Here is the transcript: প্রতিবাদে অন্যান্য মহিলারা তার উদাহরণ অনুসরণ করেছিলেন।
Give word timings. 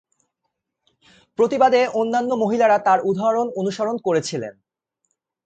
প্রতিবাদে 1.39 1.81
অন্যান্য 1.93 2.31
মহিলারা 2.33 2.77
তার 2.77 2.99
উদাহরণ 3.03 3.47
অনুসরণ 3.55 3.95
করেছিলেন। 3.97 4.53